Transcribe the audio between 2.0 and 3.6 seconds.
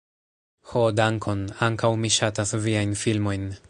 mi ŝatas viajn filmojn